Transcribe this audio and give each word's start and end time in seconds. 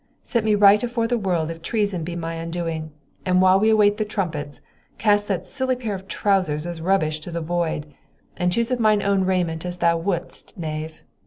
Set 0.23 0.43
me 0.43 0.55
right 0.55 0.81
afore 0.81 1.05
the 1.05 1.15
world 1.15 1.51
if 1.51 1.61
treason 1.61 2.03
be 2.03 2.15
my 2.15 2.33
undoing, 2.33 2.89
and 3.23 3.39
while 3.39 3.59
we 3.59 3.69
await 3.69 3.97
the 3.97 4.03
trumpets, 4.03 4.59
cast 4.97 5.27
that 5.27 5.45
silly 5.45 5.75
pair 5.75 5.93
of 5.93 6.07
trousers 6.07 6.65
as 6.65 6.81
rubbish 6.81 7.19
to 7.19 7.29
the 7.29 7.39
void, 7.39 7.85
and 8.35 8.51
choose 8.51 8.71
of 8.71 8.79
mine 8.79 9.03
own 9.03 9.23
raiment 9.25 9.63
as 9.63 9.77
thou 9.77 9.95
wouldst, 9.97 10.57
knave! 10.57 11.03